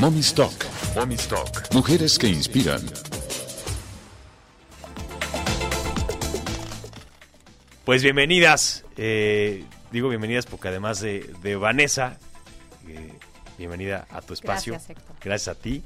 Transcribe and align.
Mommy 0.00 0.20
Stock. 0.20 0.52
Mommy 0.96 1.14
Stock. 1.16 1.72
Mujeres 1.74 2.18
que 2.18 2.26
inspiran. 2.28 2.80
Pues 7.84 8.02
bienvenidas. 8.02 8.84
eh, 8.96 9.64
digo 9.90 10.08
bienvenidas 10.08 10.46
porque 10.46 10.68
además 10.68 11.00
de, 11.00 11.30
de 11.42 11.56
Vanessa, 11.56 12.16
eh, 12.88 13.12
bienvenida 13.58 14.06
a 14.10 14.20
tu 14.22 14.32
espacio. 14.32 14.72
Gracias, 14.74 14.90
Héctor. 14.90 15.16
Gracias 15.22 15.56
a 15.56 15.60
ti. 15.60 15.82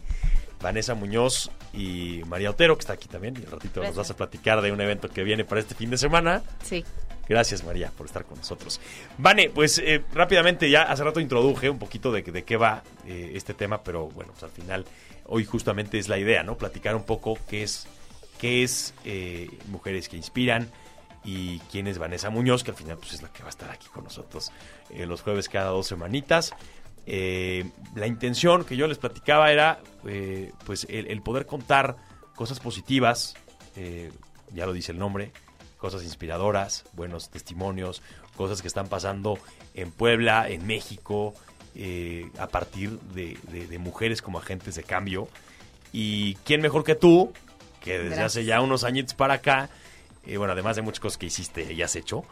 Vanessa 0.60 0.94
Muñoz 0.94 1.50
y 1.72 2.22
María 2.26 2.50
Otero, 2.50 2.76
que 2.76 2.80
está 2.80 2.94
aquí 2.94 3.08
también. 3.08 3.34
Y 3.40 3.44
al 3.44 3.50
ratito 3.52 3.82
nos 3.82 3.96
vas 3.96 4.10
a 4.10 4.16
platicar 4.16 4.62
de 4.62 4.72
un 4.72 4.80
evento 4.80 5.08
que 5.08 5.22
viene 5.24 5.44
para 5.44 5.60
este 5.60 5.74
fin 5.74 5.90
de 5.90 5.98
semana. 5.98 6.42
Sí. 6.62 6.84
Gracias, 7.28 7.64
María, 7.64 7.90
por 7.96 8.06
estar 8.06 8.24
con 8.24 8.38
nosotros. 8.38 8.80
Vane, 9.16 9.48
pues 9.50 9.78
eh, 9.78 10.04
rápidamente, 10.12 10.68
ya 10.68 10.82
hace 10.82 11.04
rato 11.04 11.20
introduje 11.20 11.70
un 11.70 11.78
poquito 11.78 12.12
de, 12.12 12.22
de 12.22 12.44
qué 12.44 12.56
va 12.56 12.82
eh, 13.06 13.32
este 13.34 13.54
tema, 13.54 13.82
pero 13.82 14.08
bueno, 14.08 14.32
pues 14.32 14.42
al 14.42 14.50
final, 14.50 14.84
hoy 15.26 15.44
justamente 15.44 15.98
es 15.98 16.08
la 16.08 16.18
idea, 16.18 16.42
¿no? 16.42 16.58
Platicar 16.58 16.94
un 16.94 17.04
poco 17.04 17.38
qué 17.48 17.62
es, 17.62 17.86
qué 18.38 18.62
es 18.62 18.94
eh, 19.04 19.48
Mujeres 19.68 20.08
que 20.08 20.16
Inspiran 20.16 20.70
y 21.24 21.60
quién 21.70 21.86
es 21.86 21.96
Vanessa 21.96 22.28
Muñoz, 22.28 22.62
que 22.62 22.72
al 22.72 22.76
final 22.76 22.98
pues 22.98 23.14
es 23.14 23.22
la 23.22 23.32
que 23.32 23.42
va 23.42 23.48
a 23.48 23.50
estar 23.50 23.70
aquí 23.70 23.86
con 23.88 24.04
nosotros 24.04 24.52
los 24.94 25.22
jueves 25.22 25.48
cada 25.48 25.70
dos 25.70 25.86
semanitas. 25.86 26.52
La 27.06 28.06
intención 28.06 28.64
que 28.66 28.76
yo 28.76 28.86
les 28.86 28.98
platicaba 28.98 29.50
era, 29.50 29.80
pues, 30.66 30.86
el, 30.90 31.06
el 31.06 31.22
poder 31.22 31.46
contar 31.46 31.96
cosas 32.34 32.60
positivas, 32.60 33.36
ya 34.52 34.66
lo 34.66 34.74
dice 34.74 34.92
el 34.92 34.98
nombre, 34.98 35.32
cosas 35.84 36.02
inspiradoras, 36.04 36.84
buenos 36.94 37.28
testimonios, 37.28 38.00
cosas 38.38 38.62
que 38.62 38.68
están 38.68 38.88
pasando 38.88 39.38
en 39.74 39.90
Puebla, 39.92 40.48
en 40.48 40.66
México, 40.66 41.34
eh, 41.74 42.30
a 42.38 42.46
partir 42.48 42.98
de, 43.14 43.36
de- 43.52 43.66
de 43.66 43.78
mujeres 43.78 44.22
como 44.22 44.38
agentes 44.38 44.76
de 44.76 44.82
cambio. 44.82 45.28
Y 45.92 46.36
quién 46.46 46.62
mejor 46.62 46.84
que 46.84 46.94
tú, 46.94 47.34
que 47.82 47.98
desde 47.98 48.04
Gracias. 48.16 48.24
hace 48.32 48.44
ya 48.46 48.62
unos 48.62 48.82
añitos 48.82 49.12
para 49.12 49.34
acá, 49.34 49.68
eh, 50.26 50.38
bueno, 50.38 50.54
además 50.54 50.76
de 50.76 50.80
muchas 50.80 51.00
cosas 51.00 51.18
que 51.18 51.26
hiciste 51.26 51.70
y 51.70 51.82
has 51.82 51.94
hecho, 51.96 52.24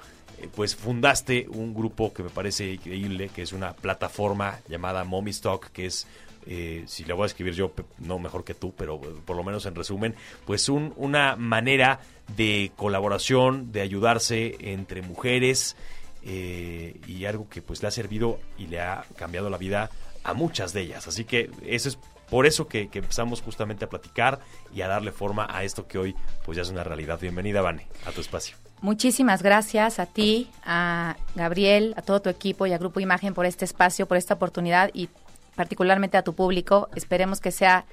pues 0.55 0.75
fundaste 0.77 1.47
un 1.49 1.75
grupo 1.75 2.13
que 2.13 2.23
me 2.23 2.31
parece 2.31 2.73
increíble, 2.75 3.29
que 3.29 3.43
es 3.43 3.53
una 3.53 3.73
plataforma 3.75 4.59
llamada 4.69 5.05
Mommy 5.05 5.31
Stock, 5.31 5.69
que 5.71 5.87
es, 5.87 6.07
eh, 6.47 6.85
si 6.87 7.05
la 7.05 7.15
voy 7.15 7.25
a 7.25 7.27
escribir 7.27 7.55
yo, 7.55 7.73
no 7.99 8.19
mejor 8.19 8.45
que 8.45 8.55
tú, 8.55 8.73
pero 8.77 8.97
eh, 9.03 9.15
por 9.25 9.37
lo 9.37 9.45
menos 9.45 9.65
en 9.67 9.75
resumen, 9.75 10.15
pues 10.45 10.69
un- 10.69 10.93
una 10.97 11.37
manera 11.37 12.01
de 12.37 12.73
colaboración, 12.77 13.73
de 13.73 13.81
ayudarse 13.83 14.57
entre 14.61 15.03
mujeres 15.03 15.77
eh, 16.25 17.01
y 17.07 17.25
algo 17.25 17.49
que 17.49 17.63
pues 17.63 17.83
le 17.83 17.89
ha 17.89 17.91
servido 17.91 18.39
y 18.59 18.67
le 18.67 18.81
ha 18.81 19.05
cambiado 19.17 19.51
la 19.51 19.59
vida 19.59 19.91
a 20.25 20.35
muchas 20.35 20.73
de 20.73 20.83
ellas. 20.83 21.09
Así 21.09 21.25
que 21.25 21.51
eso 21.67 21.89
es 21.89 21.99
por 22.31 22.47
eso 22.47 22.67
que, 22.69 22.89
que 22.89 23.01
empezamos 23.01 23.43
justamente 23.43 23.85
a 23.85 23.89
platicar 23.89 24.41
y 24.75 24.81
a 24.83 24.89
darle 24.89 25.13
forma 25.13 25.47
a 25.51 25.65
esto 25.65 25.87
que 25.87 25.99
hoy 25.99 26.15
pues 26.45 26.57
ya 26.57 26.63
es 26.63 26.71
una 26.71 26.85
realidad. 26.85 27.19
Bienvenida, 27.21 27.61
Vane, 27.61 27.87
a 28.07 28.13
tu 28.13 28.21
espacio. 28.21 28.57
Muchísimas 28.83 29.45
gracias 29.45 30.01
a 30.01 30.07
ti, 30.07 30.51
a 30.65 31.15
Gabriel, 31.37 31.95
a 31.97 32.03
todo 32.03 32.21
tu 32.21 32.31
equipo 32.31 32.67
y 32.67 32.73
a 32.73 32.79
Grupo 32.79 32.99
Imagen 32.99 33.33
por 33.33 33.47
este 33.47 33.65
espacio, 33.65 34.07
por 34.07 34.17
esta 34.17 34.35
oportunidad 34.35 34.91
y 34.93 35.09
particularmente 35.55 36.17
a 36.17 36.23
tu 36.23 36.35
público. 36.35 36.89
Esperemos 36.97 37.41
que 37.41 37.53
sea 37.53 37.85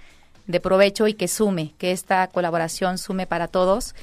de 0.48 0.60
provecho 0.60 1.08
y 1.08 1.14
que 1.14 1.28
sume, 1.28 1.76
que 1.78 1.92
esta 1.92 2.26
colaboración 2.26 2.98
sume 2.98 3.28
para 3.28 3.48
todos. 3.48 3.94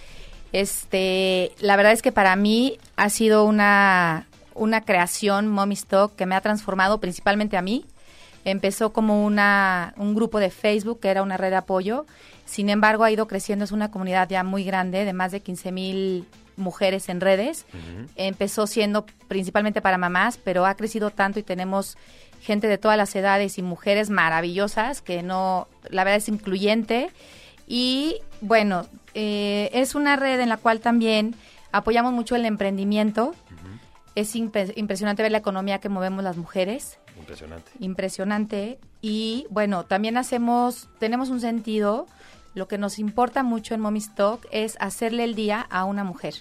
Este, 0.53 1.51
la 1.59 1.75
verdad 1.75 1.91
es 1.91 2.03
que 2.03 2.13
para 2.13 2.37
mí 2.37 2.79
ha 2.95 3.11
sido 3.11 3.43
una, 3.45 4.29
una 4.55 4.83
creación 4.83 5.49
Mommy 5.49 5.75
Stock 5.75 6.15
que 6.15 6.25
me 6.25 6.37
ha 6.37 6.41
transformado 6.41 7.01
principalmente 7.01 7.57
a 7.57 7.63
mí. 7.63 7.85
Empezó 8.45 8.93
como 8.93 9.27
una, 9.27 9.93
un 9.97 10.15
grupo 10.15 10.39
de 10.39 10.51
Facebook 10.51 11.01
que 11.01 11.09
era 11.09 11.25
una 11.25 11.37
red 11.37 11.51
de 11.51 11.57
apoyo. 11.57 12.07
Sin 12.45 12.71
embargo, 12.71 13.03
ha 13.03 13.11
ido 13.11 13.27
creciendo. 13.27 13.65
Es 13.65 13.73
una 13.73 13.91
comunidad 13.91 14.29
ya 14.29 14.45
muy 14.45 14.63
grande 14.63 15.05
de 15.05 15.13
más 15.13 15.33
de 15.33 15.41
15 15.41 15.73
mil 15.73 16.27
mujeres 16.57 17.09
en 17.09 17.21
redes. 17.21 17.67
Empezó 18.17 18.67
siendo 18.67 19.07
principalmente 19.29 19.81
para 19.81 19.99
mamás, 19.99 20.39
pero 20.39 20.67
ha 20.67 20.75
crecido 20.75 21.11
tanto 21.11 21.39
y 21.39 21.43
tenemos 21.43 21.97
gente 22.41 22.69
de 22.69 22.79
todas 22.79 22.97
las 22.97 23.15
edades 23.17 23.59
y 23.59 23.63
mujeres 23.63 24.11
maravillosas 24.11 25.03
que 25.03 25.23
no, 25.23 25.69
la 25.89 26.05
verdad 26.05 26.19
es 26.19 26.29
incluyente. 26.29 27.11
Y 27.67 28.21
bueno, 28.41 28.87
eh, 29.15 29.71
es 29.73 29.95
una 29.95 30.17
red 30.17 30.39
en 30.41 30.49
la 30.49 30.57
cual 30.57 30.81
también 30.81 31.35
apoyamos 31.73 32.13
mucho 32.13 32.37
el 32.37 32.45
emprendimiento. 32.45 33.35
Es 34.15 34.35
impresionante 34.35 35.23
ver 35.23 35.33
la 35.33 35.39
economía 35.39 35.79
que 35.79 35.91
movemos 35.91 36.25
las 36.25 36.39
mujeres 36.39 36.99
Impresionante. 37.19 37.71
impresionante 37.81 38.79
y 39.03 39.47
bueno, 39.51 39.85
también 39.85 40.17
hacemos, 40.17 40.89
tenemos 40.99 41.29
un 41.29 41.41
sentido, 41.41 42.07
lo 42.55 42.67
que 42.67 42.79
nos 42.79 42.99
importa 42.99 43.43
mucho 43.43 43.75
en 43.75 43.81
Mommy 43.81 43.99
Stock 43.99 44.47
es 44.51 44.79
hacerle 44.81 45.25
el 45.25 45.35
día 45.35 45.61
a 45.69 45.85
una 45.85 46.03
mujer. 46.03 46.35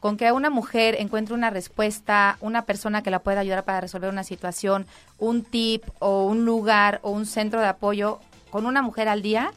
Con 0.00 0.16
que 0.16 0.30
una 0.32 0.50
mujer 0.50 0.96
encuentre 0.98 1.34
una 1.34 1.50
respuesta, 1.50 2.36
una 2.40 2.62
persona 2.62 3.02
que 3.02 3.10
la 3.10 3.20
pueda 3.20 3.40
ayudar 3.40 3.64
para 3.64 3.80
resolver 3.80 4.10
una 4.10 4.24
situación, 4.24 4.86
un 5.18 5.42
tip 5.42 5.82
o 5.98 6.24
un 6.24 6.44
lugar 6.44 7.00
o 7.02 7.10
un 7.10 7.26
centro 7.26 7.60
de 7.60 7.66
apoyo, 7.66 8.20
con 8.50 8.66
una 8.66 8.82
mujer 8.82 9.08
al 9.08 9.22
día, 9.22 9.52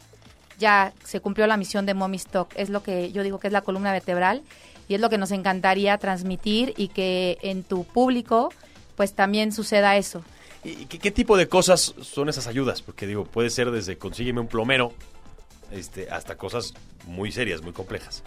ya 0.57 0.93
se 1.03 1.19
cumplió 1.19 1.47
la 1.47 1.57
misión 1.57 1.85
de 1.85 1.93
Mommy 1.93 2.17
Stock. 2.17 2.51
Es 2.55 2.69
lo 2.69 2.83
que 2.83 3.11
yo 3.11 3.23
digo 3.23 3.39
que 3.39 3.47
es 3.47 3.53
la 3.53 3.61
columna 3.61 3.91
vertebral 3.91 4.41
y 4.87 4.95
es 4.95 5.01
lo 5.01 5.09
que 5.09 5.17
nos 5.17 5.31
encantaría 5.31 5.97
transmitir 5.97 6.73
y 6.77 6.89
que 6.89 7.37
en 7.41 7.63
tu 7.63 7.83
público 7.85 8.51
pues 8.95 9.13
también 9.13 9.51
suceda 9.53 9.95
eso. 9.95 10.23
¿Y 10.63 10.87
qué, 10.87 10.99
qué 10.99 11.11
tipo 11.11 11.37
de 11.37 11.47
cosas 11.47 11.95
son 12.01 12.27
esas 12.27 12.47
ayudas? 12.47 12.81
Porque 12.81 13.07
digo, 13.07 13.23
puede 13.23 13.49
ser 13.49 13.71
desde 13.71 13.97
consígueme 13.97 14.41
un 14.41 14.47
plomero 14.47 14.93
este, 15.71 16.09
hasta 16.09 16.35
cosas 16.35 16.73
muy 17.07 17.31
serias, 17.31 17.61
muy 17.61 17.71
complejas. 17.71 18.23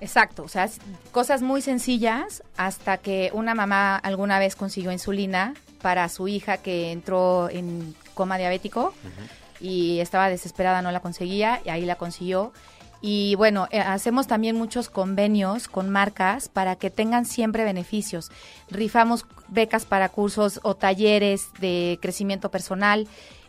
Exacto, 0.00 0.42
o 0.42 0.48
sea, 0.48 0.68
cosas 1.12 1.40
muy 1.40 1.62
sencillas 1.62 2.42
hasta 2.56 2.98
que 2.98 3.30
una 3.32 3.54
mamá 3.54 3.96
alguna 3.96 4.38
vez 4.38 4.56
consiguió 4.56 4.92
insulina 4.92 5.54
para 5.80 6.08
su 6.08 6.28
hija 6.28 6.58
que 6.58 6.92
entró 6.92 7.48
en 7.50 7.94
coma 8.14 8.38
diabético 8.38 8.92
y 9.60 10.00
estaba 10.00 10.28
desesperada, 10.28 10.82
no 10.82 10.90
la 10.90 11.00
conseguía 11.00 11.60
y 11.64 11.70
ahí 11.70 11.84
la 11.84 11.96
consiguió. 11.96 12.52
Y 13.06 13.34
bueno, 13.34 13.68
eh, 13.70 13.80
hacemos 13.80 14.26
también 14.26 14.56
muchos 14.56 14.88
convenios 14.88 15.68
con 15.68 15.90
marcas 15.90 16.48
para 16.48 16.76
que 16.76 16.88
tengan 16.88 17.26
siempre 17.26 17.62
beneficios. 17.62 18.30
Rifamos 18.70 19.26
becas 19.48 19.84
para 19.84 20.08
cursos 20.08 20.58
o 20.62 20.74
talleres 20.74 21.48
de 21.60 21.98
crecimiento 22.00 22.50
personal. 22.50 23.06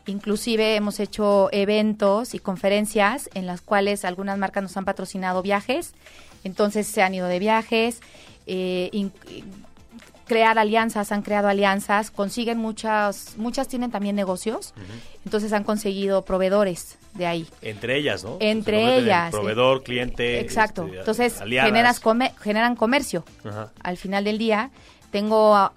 Inclusive 0.08 0.76
hemos 0.76 1.00
hecho 1.00 1.50
eventos 1.52 2.34
y 2.34 2.40
conferencias 2.40 3.30
en 3.34 3.46
las 3.48 3.62
cuales 3.62 4.06
algunas 4.06 4.38
marcas 4.38 4.64
nos 4.64 4.78
han 4.78 4.86
patrocinado 4.86 5.42
viajes. 5.42 5.94
Entonces 6.44 6.86
se 6.88 7.02
han 7.02 7.14
ido 7.16 7.28
de 7.28 7.40
viajes, 7.40 8.02
eh, 8.46 8.90
in- 8.92 9.12
crear 10.28 10.58
alianzas, 10.58 11.12
han 11.12 11.22
creado 11.22 11.48
alianzas, 11.48 12.10
consiguen 12.12 12.58
muchas, 12.58 13.34
muchas 13.38 13.68
tienen 13.68 13.92
también 13.92 14.16
negocios, 14.16 14.74
entonces 15.24 15.54
han 15.54 15.64
conseguido 15.64 16.24
proveedores 16.26 16.98
de 17.14 17.28
ahí. 17.28 17.48
Entre 17.62 17.98
ellas, 17.98 18.24
¿no? 18.24 18.38
Entre 18.40 18.98
ellas, 18.98 19.30
Proveedor, 19.32 19.84
cliente. 19.84 20.40
Exacto. 20.40 20.86
este, 20.86 20.98
Entonces 21.00 21.42
aliadas. 21.42 21.70
generas 21.70 22.00
come- 22.00 22.34
generan 22.42 22.76
comercio. 22.76 23.24
Al 23.84 23.98
final 23.98 24.24
del 24.24 24.38
día 24.40 24.72
tengo 25.12 25.72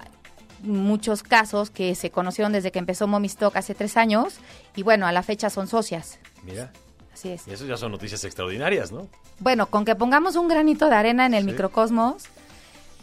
muchos 0.62 1.22
casos 1.22 1.70
que 1.70 1.94
se 1.94 2.10
conocieron 2.10 2.52
desde 2.52 2.72
que 2.72 2.78
empezó 2.78 3.06
Mommy 3.06 3.26
Stock 3.28 3.56
hace 3.56 3.74
tres 3.74 3.96
años 3.96 4.34
y 4.76 4.82
bueno, 4.82 5.06
a 5.06 5.12
la 5.12 5.22
fecha 5.22 5.50
son 5.50 5.66
socias. 5.68 6.18
Mira, 6.42 6.72
Así 7.12 7.30
es. 7.30 7.46
y 7.46 7.52
eso 7.52 7.64
ya 7.66 7.76
son 7.76 7.92
noticias 7.92 8.24
extraordinarias, 8.24 8.90
¿no? 8.92 9.08
Bueno, 9.40 9.66
con 9.66 9.84
que 9.84 9.94
pongamos 9.94 10.36
un 10.36 10.48
granito 10.48 10.88
de 10.88 10.96
arena 10.96 11.26
en 11.26 11.34
el 11.34 11.44
Sí. 11.44 11.50
microcosmos, 11.50 12.24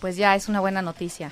pues 0.02 0.18
ya 0.18 0.36
es 0.36 0.50
una 0.50 0.60
buena 0.60 0.82
noticia. 0.82 1.32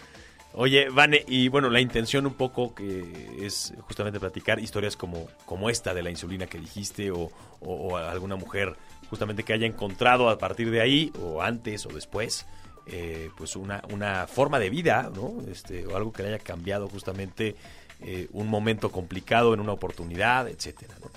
Oye, 0.55 0.89
Vane, 0.89 1.23
y 1.27 1.47
bueno, 1.47 1.69
la 1.71 1.81
intención 1.81 2.27
un 2.27 2.35
poco 2.35 2.75
que 2.75 3.37
es 3.41 3.73
justamente 3.81 4.19
platicar 4.19 4.59
historias 4.59 4.95
como, 4.95 5.27
como 5.45 5.69
esta 5.69 5.93
de 5.95 6.03
la 6.03 6.11
insulina 6.11 6.45
que 6.45 6.59
dijiste 6.59 7.09
o, 7.11 7.31
o- 7.59 7.73
o 7.73 7.97
alguna 7.97 8.35
mujer 8.35 8.75
justamente 9.09 9.43
que 9.43 9.53
haya 9.53 9.65
encontrado 9.65 10.29
a 10.29 10.37
partir 10.37 10.69
de 10.69 10.79
ahí 10.79 11.11
o 11.21 11.41
antes 11.41 11.85
o 11.87 11.89
después 11.89 12.45
eh, 12.87 13.29
pues 13.37 13.55
una, 13.55 13.81
una 13.91 14.27
forma 14.27 14.59
de 14.59 14.69
vida, 14.69 15.09
¿no? 15.15 15.35
Este, 15.49 15.85
o 15.87 15.95
algo 15.95 16.11
que 16.11 16.23
le 16.23 16.29
haya 16.29 16.39
cambiado 16.39 16.87
justamente 16.87 17.55
eh, 18.01 18.27
un 18.33 18.47
momento 18.47 18.91
complicado 18.91 19.53
en 19.53 19.59
una 19.59 19.71
oportunidad, 19.71 20.47
etcétera, 20.47 20.93
¿no? 21.01 21.07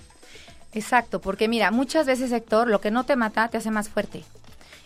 Exacto, 0.73 1.21
porque 1.21 1.49
mira, 1.49 1.71
muchas 1.71 2.07
veces, 2.07 2.31
Héctor, 2.33 2.69
lo 2.69 2.81
que 2.81 2.91
no 2.91 3.05
te 3.05 3.17
mata 3.17 3.49
te 3.49 3.57
hace 3.57 3.71
más 3.71 3.89
fuerte. 3.89 4.25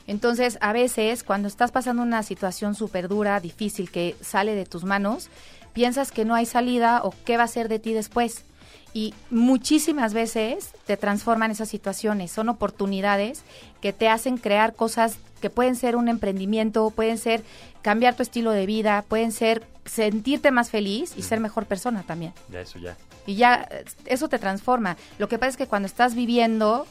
Entonces, 0.06 0.56
a 0.61 0.73
veces, 0.73 1.23
cuando 1.25 1.49
estás 1.49 1.73
pasando 1.73 2.03
una 2.03 2.23
situación 2.23 2.75
súper 2.75 3.09
dura, 3.09 3.41
difícil, 3.41 3.91
que 3.91 4.17
sale 4.21 4.55
de 4.55 4.67
tus 4.67 4.85
manos, 4.85 5.29
piensas 5.73 6.12
que 6.12 6.25
no 6.25 6.35
hay 6.35 6.47
salida 6.47 7.00
o 7.05 7.15
qué 7.25 7.37
va 7.37 7.44
a 7.44 7.49
ser 7.49 7.69
de 7.69 7.79
ti 7.79 7.93
después. 7.93 8.44
Y 8.92 9.14
muchísimas 9.31 10.14
veces 10.14 10.70
te 10.87 10.96
transforman 10.96 11.50
esas 11.50 11.69
situaciones, 11.69 12.32
son 12.32 12.48
oportunidades 12.48 13.42
que 13.81 13.92
te 13.92 14.08
hacen 14.08 14.37
crear 14.37 14.75
cosas 14.75 15.19
que 15.40 15.48
pueden 15.48 15.76
ser 15.76 15.96
un 15.96 16.08
emprendimiento, 16.08 16.90
pueden 16.90 17.19
ser 17.19 17.42
cambiar 17.82 18.14
tu 18.16 18.22
estilo 18.22 18.50
de 18.50 18.66
vida, 18.66 19.04
pueden 19.08 19.32
ser 19.32 19.64
sentirte 19.84 20.50
más 20.50 20.70
feliz 20.70 21.14
y 21.16 21.22
ser 21.22 21.40
mejor 21.40 21.66
persona 21.66 22.02
también. 22.02 22.32
Ya, 22.50 22.60
eso 22.60 22.78
ya. 22.78 22.96
Y 23.26 23.37
ya, 23.37 23.69
eh, 23.70 23.84
eso 24.06 24.28
te 24.28 24.38
transforma. 24.38 24.96
Lo 25.19 25.28
que 25.28 25.38
pasa 25.38 25.50
es 25.50 25.56
que 25.56 25.66
cuando 25.66 25.86
estás 25.86 26.14
viviendo 26.14 26.86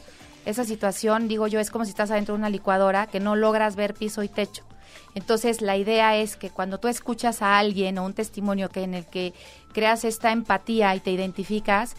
esa 0.46 0.64
situación, 0.64 1.28
digo 1.28 1.48
yo, 1.48 1.60
es 1.60 1.70
como 1.70 1.86
si 1.86 1.92
estás 1.92 2.12
adentro 2.12 2.34
de 2.34 2.40
una 2.40 2.50
licuadora 2.50 3.08
que 3.08 3.20
no 3.20 3.36
logras 3.36 3.76
ver 3.76 3.94
piso 3.94 4.24
y 4.24 4.30
techo. 4.30 4.64
Entonces, 5.16 5.62
la 5.62 5.78
idea 5.78 6.18
es 6.18 6.36
que 6.36 6.50
cuando 6.50 6.80
tú 6.80 6.88
escuchas 6.88 7.42
a 7.42 7.58
alguien 7.58 7.98
o 7.98 8.06
un 8.06 8.14
testimonio 8.14 8.70
que 8.70 8.84
en 8.84 8.94
el 8.94 9.06
que 9.06 9.34
creas 9.74 10.04
esta 10.04 10.32
empatía 10.32 10.96
y 10.96 11.00
te 11.00 11.12
identificas, 11.12 11.96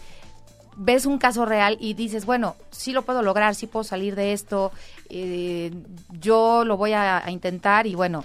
ves 0.75 1.05
un 1.05 1.17
caso 1.17 1.45
real 1.45 1.77
y 1.79 1.93
dices, 1.93 2.25
bueno, 2.25 2.55
sí 2.71 2.91
lo 2.91 3.03
puedo 3.03 3.21
lograr, 3.21 3.55
sí 3.55 3.67
puedo 3.67 3.83
salir 3.83 4.15
de 4.15 4.33
esto, 4.33 4.71
eh, 5.09 5.71
yo 6.09 6.63
lo 6.65 6.77
voy 6.77 6.93
a, 6.93 7.25
a 7.25 7.31
intentar 7.31 7.87
y 7.87 7.95
bueno, 7.95 8.23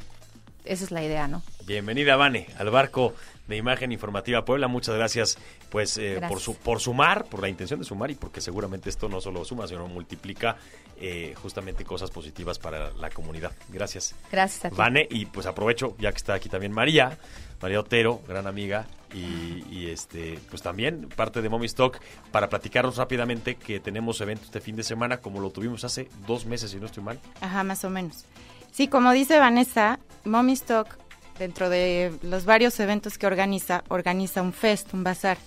esa 0.64 0.84
es 0.84 0.90
la 0.90 1.02
idea, 1.04 1.28
¿no? 1.28 1.42
Bienvenida, 1.64 2.16
Vane, 2.16 2.46
al 2.58 2.70
barco 2.70 3.14
de 3.46 3.56
Imagen 3.56 3.92
Informativa 3.92 4.44
Puebla. 4.44 4.68
Muchas 4.68 4.94
gracias, 4.96 5.38
pues, 5.70 5.96
eh, 5.98 6.12
Gracias. 6.12 6.30
por 6.30 6.40
su, 6.40 6.56
por 6.56 6.80
sumar, 6.80 7.24
por 7.26 7.40
la 7.40 7.48
intención 7.48 7.80
de 7.80 7.86
sumar 7.86 8.10
y 8.10 8.14
porque 8.14 8.40
seguramente 8.40 8.90
esto 8.90 9.08
no 9.08 9.20
solo 9.20 9.44
suma, 9.44 9.66
sino 9.66 9.86
multiplica 9.86 10.56
eh, 11.00 11.34
justamente 11.40 11.84
cosas 11.84 12.10
positivas 12.10 12.58
para 12.58 12.90
la 12.92 13.10
comunidad. 13.10 13.52
Gracias. 13.68 14.14
Gracias 14.30 14.64
a 14.64 14.70
ti. 14.70 14.76
Vane, 14.76 15.06
y 15.10 15.26
pues 15.26 15.46
aprovecho, 15.46 15.94
ya 15.98 16.10
que 16.10 16.18
está 16.18 16.34
aquí 16.34 16.48
también 16.48 16.72
María, 16.72 17.18
María 17.60 17.80
Otero, 17.80 18.22
gran 18.26 18.46
amiga, 18.46 18.86
y, 19.14 19.64
y, 19.70 19.88
este, 19.90 20.38
pues 20.50 20.62
también 20.62 21.08
parte 21.14 21.40
de 21.40 21.48
Mommy 21.48 21.66
Stock, 21.66 21.98
para 22.32 22.48
platicarnos 22.48 22.96
rápidamente 22.96 23.54
que 23.54 23.80
tenemos 23.80 24.20
eventos 24.20 24.46
este 24.46 24.60
fin 24.60 24.76
de 24.76 24.82
semana, 24.82 25.18
como 25.18 25.40
lo 25.40 25.50
tuvimos 25.50 25.84
hace 25.84 26.08
dos 26.26 26.44
meses, 26.44 26.72
si 26.72 26.78
no 26.78 26.86
estoy 26.86 27.02
mal. 27.02 27.20
Ajá, 27.40 27.62
más 27.62 27.84
o 27.84 27.90
menos. 27.90 28.24
Sí, 28.72 28.88
como 28.88 29.12
dice 29.12 29.38
Vanessa, 29.38 30.00
Mommy 30.24 30.52
Stock, 30.52 30.98
dentro 31.38 31.68
de 31.68 32.12
los 32.22 32.44
varios 32.44 32.78
eventos 32.80 33.18
que 33.18 33.26
organiza, 33.26 33.84
organiza 33.88 34.42
un 34.42 34.52
fest, 34.52 34.92
un 34.94 35.04
bazar. 35.04 35.38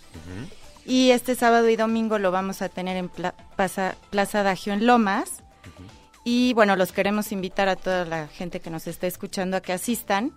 Y 0.86 1.12
este 1.12 1.36
sábado 1.36 1.70
y 1.70 1.76
domingo 1.76 2.18
lo 2.18 2.32
vamos 2.32 2.62
a 2.62 2.70
tener 2.70 2.98
en 2.98 3.10
Pla- 3.10 3.36
Plaza, 3.56 3.96
Plaza 4.10 4.44
Dagio 4.44 4.74
en 4.74 4.86
Lomas. 4.88 5.44
Y 6.24 6.54
bueno, 6.54 6.76
los 6.76 6.92
queremos 6.92 7.32
invitar 7.32 7.70
a 7.70 7.76
toda 7.76 8.06
la 8.06 8.28
gente 8.28 8.60
que 8.60 8.70
nos 8.70 8.88
está 8.88 9.08
escuchando 9.08 9.58
a 9.58 9.62
que 9.62 9.74
asistan. 9.74 10.32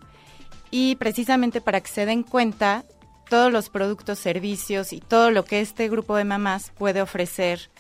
Y 0.70 0.96
precisamente 0.96 1.60
para 1.60 1.81
que 1.81 1.88
se 1.90 2.06
den 2.06 2.22
cuenta 2.22 2.84
todos 3.28 3.50
los 3.52 3.69
productos, 3.70 4.19
servicios 4.19 4.93
y 4.93 5.00
todo 5.00 5.31
lo 5.31 5.44
que 5.44 5.60
este 5.60 5.88
grupo 5.88 6.16
de 6.16 6.25
mamás 6.25 6.70
puede 6.76 7.00
ofrecer 7.02 7.70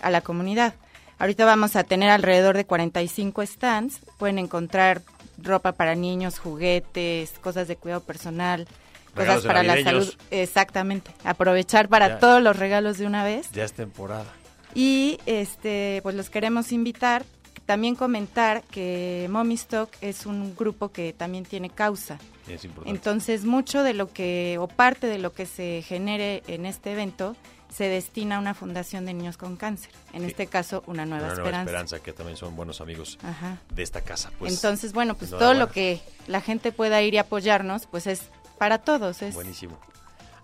a 0.00 0.10
la 0.10 0.20
comunidad. 0.20 0.74
Ahorita 1.18 1.44
vamos 1.44 1.76
a 1.76 1.84
tener 1.84 2.08
alrededor 2.10 2.56
de 2.56 2.64
45 2.64 3.44
stands. 3.46 4.00
Pueden 4.18 4.38
encontrar 4.38 5.02
ropa 5.42 5.72
para 5.72 5.94
niños, 5.94 6.38
juguetes, 6.38 7.32
cosas 7.40 7.68
de 7.68 7.76
cuidado 7.76 8.00
personal, 8.02 8.66
Regalos 9.14 9.42
cosas 9.42 9.46
para 9.46 9.62
la 9.62 9.82
salud. 9.82 10.14
Exactamente. 10.30 11.10
Aprovechar 11.24 11.88
para 11.88 12.08
Ya. 12.08 12.18
todos 12.18 12.42
los 12.42 12.56
regalos 12.56 12.98
de 12.98 13.06
una 13.06 13.24
vez. 13.24 13.50
Ya 13.52 13.64
es 13.64 13.72
temporada. 13.72 14.26
Y 14.74 15.18
este, 15.26 16.00
pues 16.02 16.14
los 16.14 16.30
queremos 16.30 16.70
invitar. 16.72 17.24
También 17.66 17.94
comentar 17.94 18.62
que 18.62 19.28
Mommy 19.30 19.54
Stock 19.54 19.90
es 20.00 20.26
un 20.26 20.54
grupo 20.56 20.90
que 20.90 21.12
también 21.12 21.44
tiene 21.44 21.70
causa. 21.70 22.18
Es 22.48 22.64
importante. 22.64 22.90
Entonces, 22.90 23.44
mucho 23.44 23.82
de 23.84 23.94
lo 23.94 24.08
que, 24.12 24.56
o 24.60 24.66
parte 24.66 25.06
de 25.06 25.18
lo 25.18 25.32
que 25.32 25.46
se 25.46 25.82
genere 25.86 26.42
en 26.48 26.66
este 26.66 26.92
evento, 26.92 27.36
se 27.72 27.84
destina 27.88 28.36
a 28.36 28.38
una 28.40 28.54
fundación 28.54 29.06
de 29.06 29.14
niños 29.14 29.36
con 29.36 29.56
cáncer. 29.56 29.90
En 30.12 30.20
Sí. 30.22 30.26
este 30.28 30.46
caso, 30.46 30.82
Una 30.86 31.06
Nueva, 31.06 31.26
Una 31.26 31.34
nueva 31.34 31.48
Esperanza. 31.50 31.70
esperanza, 31.70 31.98
que 32.04 32.12
también 32.12 32.36
son 32.36 32.56
buenos 32.56 32.80
amigos 32.80 33.18
Ajá. 33.22 33.58
de 33.72 33.82
esta 33.82 34.00
casa. 34.02 34.30
Pues, 34.38 34.54
Entonces, 34.54 34.92
bueno, 34.92 35.14
pues 35.14 35.30
todo 35.30 35.54
lo 35.54 35.70
que 35.70 36.00
la 36.26 36.40
gente 36.40 36.72
pueda 36.72 37.00
ir 37.02 37.14
y 37.14 37.18
apoyarnos, 37.18 37.86
pues 37.86 38.06
es 38.06 38.22
para 38.58 38.78
todos. 38.78 39.22
Es, 39.22 39.34
Buenísimo. 39.34 39.78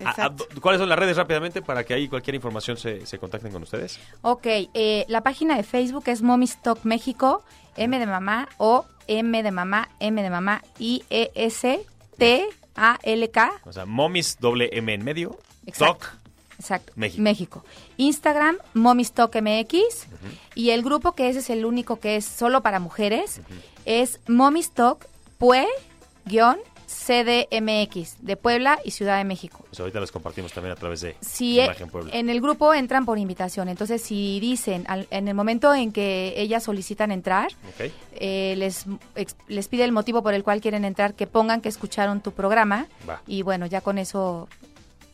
Ah, 0.05 0.15
ah. 0.19 0.31
¿Cuáles 0.61 0.79
son 0.79 0.89
las 0.91 0.99
redes 0.99 1.17
rápidamente 1.17 1.63
para 1.63 1.83
que 1.85 1.95
ahí 1.95 2.07
cualquier 2.07 2.35
información 2.35 2.77
se, 2.77 3.07
se 3.07 3.19
contacten 3.19 3.51
con 3.51 3.63
ustedes? 3.63 3.99
Ok, 4.23 4.47
eh, 4.47 5.07
la 5.09 5.23
página 5.23 5.57
de 5.57 5.63
Facebook 5.63 6.05
es 6.09 6.21
Mommy 6.21 6.45
Stock 6.45 6.81
México, 6.85 7.43
M 7.79 7.99
de 7.99 8.07
mamá 8.07 8.47
o 8.59 8.85
M 9.09 9.43
de 9.43 9.51
mamá, 9.51 9.89
M 10.01 10.23
de 10.23 10.29
mamá, 10.31 10.63
I 10.79 11.03
E 11.09 11.31
S 11.35 11.81
T 12.19 12.47
A 12.75 12.99
L 13.03 13.31
K. 13.31 13.53
O 13.65 13.73
sea, 13.73 13.87
Momis 13.87 14.37
doble 14.39 14.69
M 14.73 14.93
en 14.93 15.03
medio. 15.03 15.39
Exacto. 15.65 16.05
Stock. 16.05 16.26
Exacto. 16.59 16.93
México. 16.97 17.65
Instagram, 17.97 18.57
Mommy 18.75 19.03
Stock 19.03 19.35
MX. 19.37 19.75
Y 20.55 20.71
el 20.71 20.83
grupo 20.83 21.13
que 21.13 21.29
ese 21.29 21.41
es 21.41 21.51
el 21.51 21.65
único 21.65 22.01
que 22.01 22.17
es 22.17 22.25
solo 22.25 22.63
para 22.63 22.79
mujeres 22.81 23.41
es 23.85 24.21
Mommy 24.27 24.61
Stock 24.61 25.07
Pue 25.39 25.67
guion 26.25 26.57
CDMX 26.89 28.17
de 28.21 28.37
Puebla 28.37 28.79
y 28.85 28.91
Ciudad 28.93 29.19
de 29.19 29.25
México. 29.25 29.65
Pues 29.69 29.81
ahorita 29.81 30.01
les 30.01 30.13
compartimos 30.13 30.53
también 30.53 30.73
a 30.73 30.77
través 30.77 31.01
de 31.01 31.17
Si 31.21 31.61
Imagen 31.61 31.89
Puebla. 31.91 32.11
en 32.15 32.31
el 32.31 32.41
grupo 32.41 32.73
entran 32.75 33.05
por 33.05 33.19
invitación, 33.19 33.69
entonces 33.69 34.03
si 34.03 34.39
dicen 34.41 34.85
al- 34.89 35.07
en 35.11 35.29
el 35.29 35.35
momento 35.35 35.75
en 35.75 35.93
que 35.93 36.35
ellas 36.37 36.63
solicitan 36.65 37.11
entrar, 37.11 37.49
eh, 38.13 38.55
les, 38.57 38.87
ex- 39.15 39.37
les 39.49 39.69
pide 39.69 39.85
el 39.85 39.93
motivo 39.93 40.23
por 40.23 40.35
el 40.35 40.43
cual 40.45 40.61
quieren 40.61 40.85
entrar, 40.85 41.15
que 41.15 41.27
pongan 41.27 41.61
que 41.61 41.69
escucharon 41.69 42.21
tu 42.21 42.33
programa 42.33 42.87
Va. 43.09 43.21
y 43.27 43.43
bueno, 43.43 43.67
ya 43.67 43.81
con 43.81 43.99
eso 43.99 44.49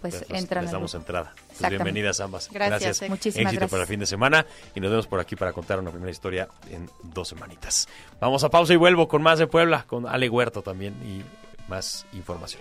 pues 0.02 0.24
entran. 0.28 0.64
les 0.64 0.72
damos 0.72 0.94
entrada. 0.94 1.32
Pues 1.58 1.70
bienvenidas 1.70 2.20
ambas. 2.20 2.50
Gracias, 2.52 3.02
Ex. 3.02 3.10
Muchísimas 3.10 3.52
Éxito 3.52 3.60
gracias. 3.60 3.70
para 3.70 3.82
el 3.82 3.88
fin 3.88 4.00
de 4.00 4.06
semana 4.06 4.46
y 4.74 4.80
nos 4.80 4.90
vemos 4.90 5.06
por 5.06 5.20
aquí 5.20 5.36
para 5.36 5.52
contar 5.52 5.78
una 5.78 5.90
primera 5.90 6.10
historia 6.10 6.48
en 6.70 6.90
dos 7.02 7.28
semanitas. 7.28 7.88
Vamos 8.20 8.44
a 8.44 8.50
pausa 8.50 8.72
y 8.72 8.76
vuelvo 8.76 9.08
con 9.08 9.22
más 9.22 9.38
de 9.38 9.46
Puebla, 9.46 9.84
con 9.86 10.06
Ale 10.06 10.28
Huerto 10.28 10.62
también 10.62 10.94
y 11.04 11.22
más 11.70 12.04
información. 12.12 12.60